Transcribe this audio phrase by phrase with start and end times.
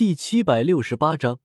[0.00, 1.40] 第七百六十八章，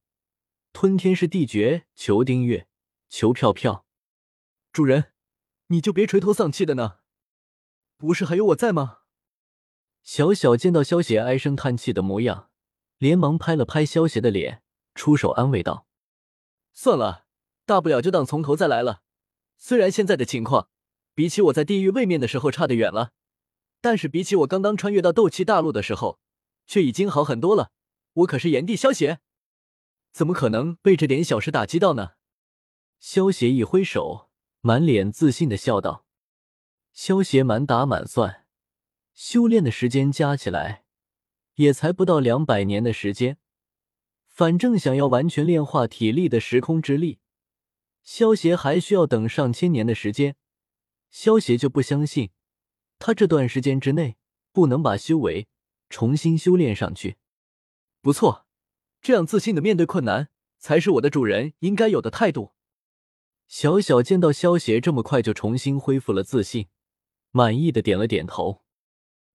[0.72, 1.88] 吞天是地诀。
[1.94, 2.70] 求订阅，
[3.10, 3.86] 求票票。
[4.72, 5.12] 主人，
[5.68, 7.00] 你就别垂头丧气的呢，
[7.98, 9.00] 不是还有我在吗？
[10.04, 12.50] 小小见到萧邪唉声叹气的模样，
[12.98, 14.64] 连忙拍了拍萧邪的脸，
[14.94, 15.86] 出手安慰道
[16.72, 17.26] ：“算了，
[17.66, 19.02] 大不了就当从头再来了。
[19.58, 20.70] 虽然现在的情况
[21.14, 23.12] 比起我在地狱位面的时候差得远了，
[23.82, 26.22] 但是比起我刚刚穿越到斗气大陆的时候，
[26.66, 27.74] 却已经好很多了。”
[28.16, 29.20] 我可是炎帝萧邪，
[30.14, 32.12] 怎么可能被这点小事打击到呢？
[32.98, 34.30] 萧邪一挥手，
[34.62, 36.06] 满脸自信的笑道
[36.94, 38.46] ：“萧邪满打满算，
[39.14, 40.86] 修炼的时间加起来，
[41.56, 43.38] 也才不到两百年的时间。
[44.30, 47.20] 反正想要完全炼化体力的时空之力，
[48.02, 50.38] 萧邪还需要等上千年的时间。
[51.12, 52.32] 萧邪就不相信，
[52.98, 54.16] 他这段时间之内
[54.54, 55.50] 不能把修为
[55.90, 57.18] 重新修炼上去。”
[58.06, 58.46] 不错，
[59.02, 62.52] 这样自信的面对困难，才是我的主人应该有的态度。
[63.48, 66.68] 小小见到萧邪这么快就重新恢复了自信，
[67.32, 68.62] 满意的点了点头。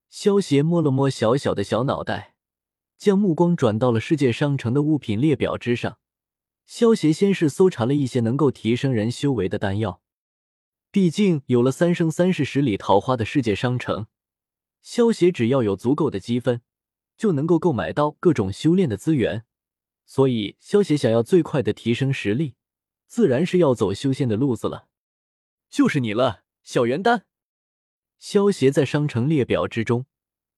[0.09, 2.37] 萧邪摸了摸小小的小脑袋，
[2.97, 5.99] 将目光转到了世界商城的物品列表之上。
[6.65, 10.01] 萧邪先是搜查了一些能够提升人修为的丹药，
[10.93, 14.07] 毕竟有了三生三世十里桃花的世界商城，
[14.81, 16.63] 萧邪只要有足够的积分。
[17.21, 19.45] 就能够购买到各种修炼的资源，
[20.07, 22.55] 所以萧邪想要最快的提升实力，
[23.07, 24.89] 自然是要走修仙的路子了。
[25.69, 27.27] 就是你了，小元丹。
[28.19, 30.07] 萧邪在商城列表之中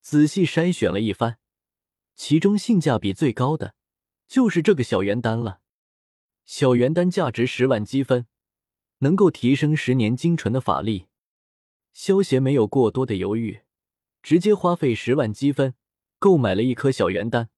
[0.01, 1.41] 仔细筛选了一番，
[2.15, 3.75] 其中性价比最高的
[4.29, 5.63] 就是这个小元丹了。
[6.45, 8.29] 小元丹价值十万积分，
[8.99, 11.09] 能够提升十年精纯的法力。
[11.93, 13.63] 萧邪没有过多的犹豫，
[14.23, 15.75] 直接花费十万积分。
[16.23, 17.51] 购买了一颗小元丹，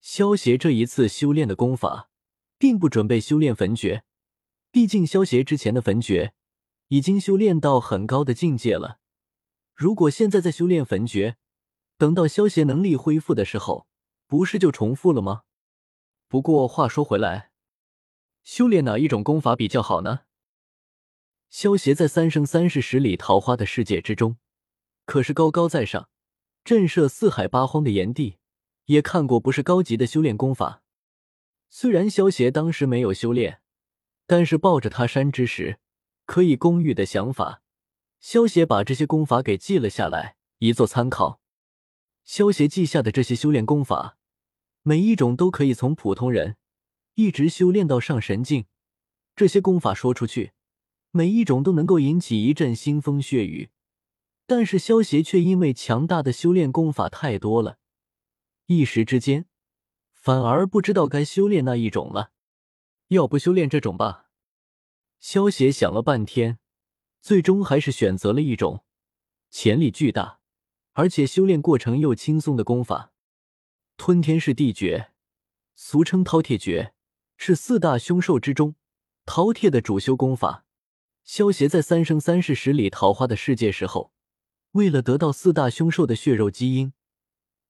[0.00, 2.10] 萧邪这一次修炼的功法，
[2.58, 4.02] 并不准备修炼焚诀，
[4.72, 6.34] 毕竟萧邪之前的焚诀
[6.88, 8.98] 已经修炼到很高的境界了。
[9.72, 11.36] 如果现在再修炼焚诀，
[11.96, 13.86] 等到萧邪能力恢复的时候，
[14.26, 15.42] 不是就重复了吗？
[16.26, 17.52] 不过话说回来，
[18.42, 20.22] 修炼哪一种功法比较好呢？
[21.50, 24.38] 萧邪在三生三世十里桃花的世界之中，
[25.04, 26.08] 可是高高在上。
[26.66, 28.38] 震慑四海八荒的炎帝
[28.86, 30.82] 也看过不是高级的修炼功法。
[31.70, 33.60] 虽然萧协当时没有修炼，
[34.26, 35.78] 但是抱着他山之石
[36.24, 37.62] 可以攻玉的想法，
[38.18, 41.40] 萧协把这些功法给记了下来，以作参考。
[42.24, 44.18] 萧协记下的这些修炼功法，
[44.82, 46.56] 每一种都可以从普通人
[47.14, 48.64] 一直修炼到上神境。
[49.36, 50.50] 这些功法说出去，
[51.12, 53.70] 每一种都能够引起一阵腥风血雨。
[54.46, 57.78] 但是萧协却因为强大的修炼功法太多了，
[58.66, 59.46] 一时之间
[60.12, 62.30] 反而不知道该修炼哪一种了。
[63.08, 64.30] 要不修炼这种吧？
[65.18, 66.58] 萧协想了半天，
[67.20, 68.84] 最终还是选择了一种
[69.50, 70.38] 潜力巨大，
[70.92, 73.12] 而且修炼过程又轻松的功法——
[73.98, 75.10] 吞天噬地诀，
[75.74, 76.94] 俗称饕餮诀，
[77.36, 78.76] 是四大凶兽之中
[79.24, 80.64] 饕餮的主修功法。
[81.24, 84.12] 萧协在三生三世十里桃花的世界时候。
[84.76, 86.92] 为了得到四大凶兽的血肉基因，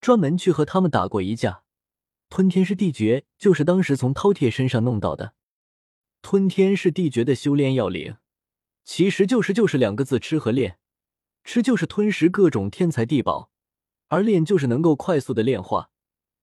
[0.00, 1.62] 专门去和他们打过一架。
[2.28, 5.34] 吞天噬地诀就是当时从饕餮身上弄到的。
[6.20, 8.16] 吞天噬地诀的修炼要领，
[8.84, 10.78] 其实就是就是两个字：吃和练。
[11.44, 13.52] 吃就是吞食各种天才地宝，
[14.08, 15.90] 而练就是能够快速的炼化，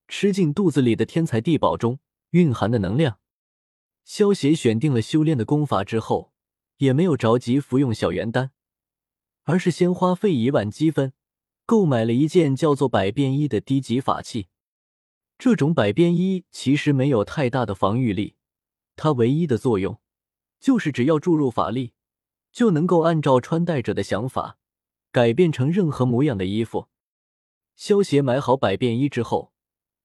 [0.08, 3.20] 吃进肚子里的天才地宝中蕴含的能量。
[4.06, 6.32] 萧协选定了修炼的功法之后，
[6.78, 8.52] 也没有着急服用小元丹。
[9.44, 11.14] 而是先花费一万积分
[11.66, 14.48] 购买了一件叫做百变衣的低级法器。
[15.38, 18.36] 这种百变衣其实没有太大的防御力，
[18.96, 20.00] 它唯一的作用
[20.60, 21.94] 就是只要注入法力，
[22.52, 24.58] 就能够按照穿戴者的想法
[25.12, 26.88] 改变成任何模样的衣服。
[27.76, 29.52] 萧协买好百变衣之后，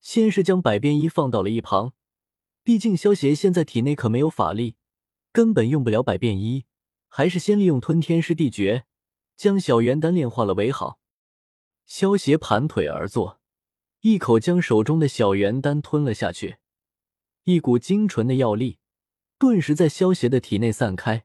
[0.01, 1.93] 先是将百变衣放到了一旁，
[2.65, 4.77] 毕竟萧协现在体内可没有法力，
[5.31, 6.65] 根本用不了百变衣，
[7.07, 8.87] 还是先利用吞天噬地诀。
[9.39, 10.99] 将小元丹炼化了为好。
[11.87, 13.41] 萧协盘腿而坐，
[14.01, 16.57] 一口将手中的小元丹吞了下去，
[17.45, 18.81] 一股精纯的药力
[19.39, 21.25] 顿时在萧协的体内散开。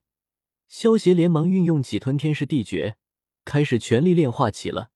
[0.68, 2.98] 萧协连忙运用起吞天噬地诀，
[3.44, 4.92] 开始全力炼化起了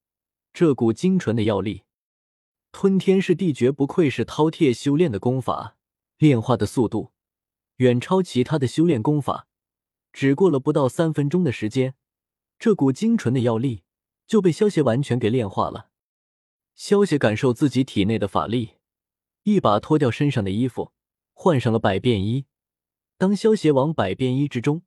[0.53, 1.85] 这股精纯的药力。
[2.71, 5.75] 吞天噬地诀不愧是饕餮修炼的功法，
[6.19, 7.11] 炼化的速度
[7.77, 9.47] 远超其他的修炼功法，
[10.13, 11.95] 只过了不到三分钟的时间。
[12.59, 13.83] 这股精纯的药力
[14.25, 15.89] 就被萧协完全给炼化了。
[16.75, 18.75] 萧协感受自己体内的法力
[19.43, 20.91] 一把脱掉身上的衣服，
[21.33, 22.45] 换上了百变衣。
[23.17, 24.83] 当萧协往百变衣之中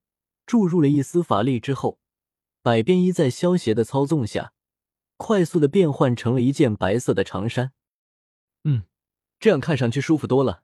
[0.46, 1.98] 注入了一丝法力之后，
[2.62, 4.52] 百变衣在萧协的操纵下，
[5.16, 7.72] 快速的变换成了一件白色的长衫。
[8.64, 8.84] 嗯，
[9.38, 10.62] 这样看上去舒服多了。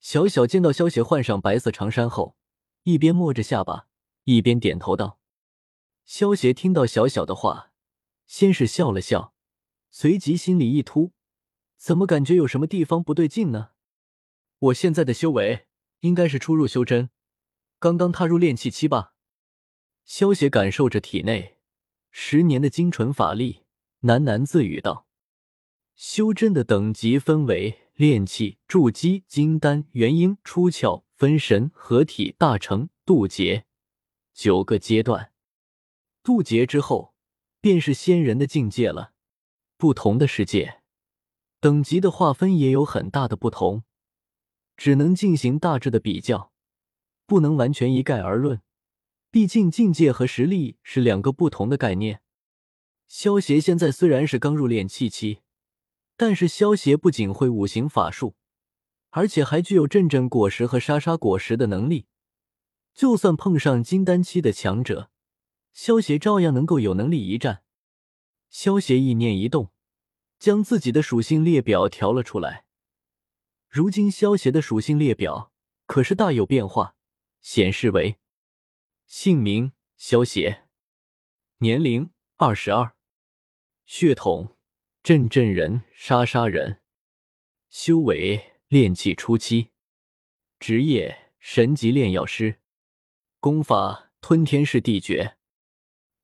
[0.00, 2.36] 小小见到萧协换上白色长衫后，
[2.84, 3.86] 一边摸着下巴，
[4.24, 5.18] 一边点头道
[6.14, 7.72] ：“萧协听到小小的话，
[8.26, 9.32] 先是笑了笑，
[9.90, 11.12] 随即心里一突。”
[11.78, 13.70] 怎么感觉有什么地方不对劲呢？
[14.58, 15.68] 我现在的修为
[16.00, 17.08] 应该是初入修真，
[17.78, 19.14] 刚刚踏入炼气期吧。
[20.04, 21.56] 萧邪感受着体内
[22.10, 23.62] 十年的精纯法力，
[24.02, 25.06] 喃喃自语道
[25.96, 33.64] ：“修真的等级分为炼气、筑基、金丹、元婴、出窍、分神、合体、大成、渡劫，
[34.34, 35.31] 九个阶段。
[36.22, 37.14] 渡劫之后，
[37.60, 39.12] 便是仙人的境界了。
[39.76, 40.80] 不同的世界。”
[41.60, 43.84] 等级的划分也有很大的不同，
[44.76, 46.50] 只能进行大致的比较，
[47.24, 48.60] 不能完全一概而论。
[49.30, 52.20] 毕竟境界和实力是两个不同的概念。
[53.06, 55.42] 萧协现在虽然是刚入炼气期，
[56.16, 58.34] 但是萧协不仅会五行法术，
[59.10, 62.06] 而且还具有阵阵果实和沙沙果实的能力。
[62.92, 65.10] 就算碰上金丹期的强者，
[65.72, 67.62] 萧协照样能够有能力一战。
[68.48, 69.72] 萧协意念一动。
[70.42, 72.64] 将自己的属性列表调了出来。
[73.68, 75.52] 如今萧协的属性列表
[75.86, 76.96] 可是大有变化，
[77.40, 78.18] 显示为：
[79.06, 80.64] 姓名萧协，
[81.58, 82.96] 年龄二十二，
[83.86, 84.56] 血统
[85.00, 86.80] 镇镇人、杀杀人，
[87.70, 89.68] 修为炼气初期，
[90.58, 92.58] 职业神级炼药师，
[93.38, 95.36] 功法吞天式地诀，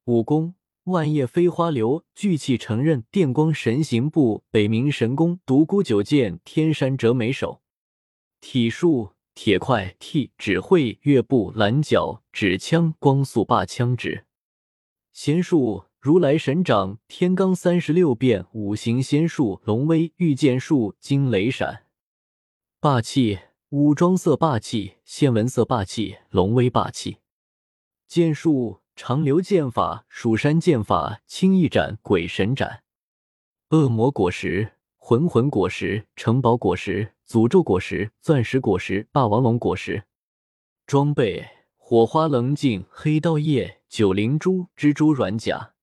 [0.08, 0.54] 武功。
[0.84, 7.60] 万叶飞花流、聚气成刃、电光神行步、北冥神功、独孤九剑、天山折眉手。
[8.40, 14.24] 体术：铁块、替、指挥、月步、蓝角、指枪、光速霸枪指。
[15.12, 21.84] 仙术：如来神掌、天罡三十六变、五行仙术、龙威、御剑术、惊雷闪。
[22.80, 27.18] 霸气：武装色霸气、线纹色霸气、龙威霸气。
[28.06, 28.80] 剑术。
[29.00, 32.82] 长流剑法、蜀山剑法、青翼斩、鬼神斩、
[33.70, 40.02] 恶魔果实、魂魂果实、城堡果实、诅咒果实、钻石果实、霸王龙果实。
[40.84, 41.46] 装备：
[41.76, 45.74] 火花棱镜、黑刀叶、九灵珠、蜘蛛软甲。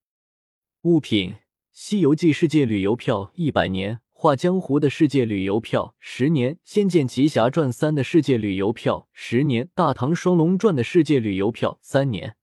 [0.82, 1.32] 物品：
[1.72, 12.36] 《西游记》世界旅游票一百年，《画江湖》的世界旅游票十年，《仙剑奇侠传三》的世界旅游票十年，《大唐双龙传》的世界旅游票三年。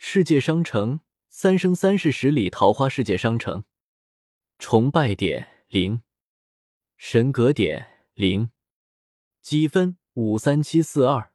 [0.00, 3.64] 世界商城三生三世十里桃花世界商城，
[4.56, 6.02] 崇拜点零，
[6.96, 8.50] 神格点零，
[9.42, 11.32] 积分五三七四二。